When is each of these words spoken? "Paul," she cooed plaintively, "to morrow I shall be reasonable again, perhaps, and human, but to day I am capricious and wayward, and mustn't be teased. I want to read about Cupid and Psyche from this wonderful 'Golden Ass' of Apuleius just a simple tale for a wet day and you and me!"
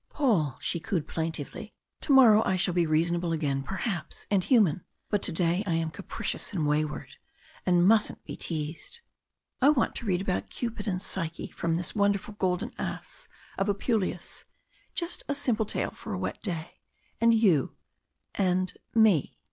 "Paul," 0.09 0.57
she 0.59 0.79
cooed 0.79 1.07
plaintively, 1.07 1.75
"to 1.99 2.11
morrow 2.11 2.41
I 2.43 2.55
shall 2.55 2.73
be 2.73 2.87
reasonable 2.87 3.31
again, 3.33 3.61
perhaps, 3.61 4.25
and 4.31 4.43
human, 4.43 4.83
but 5.11 5.21
to 5.21 5.31
day 5.31 5.63
I 5.67 5.75
am 5.75 5.91
capricious 5.91 6.51
and 6.51 6.65
wayward, 6.65 7.17
and 7.67 7.87
mustn't 7.87 8.25
be 8.25 8.35
teased. 8.35 9.01
I 9.61 9.69
want 9.69 9.93
to 9.97 10.07
read 10.07 10.19
about 10.19 10.49
Cupid 10.49 10.87
and 10.87 10.99
Psyche 10.99 11.51
from 11.51 11.75
this 11.75 11.93
wonderful 11.93 12.33
'Golden 12.33 12.73
Ass' 12.79 13.27
of 13.59 13.69
Apuleius 13.69 14.45
just 14.95 15.21
a 15.27 15.35
simple 15.35 15.67
tale 15.67 15.91
for 15.91 16.13
a 16.13 16.17
wet 16.17 16.41
day 16.41 16.79
and 17.19 17.31
you 17.35 17.75
and 18.33 18.73
me!" 18.95 19.37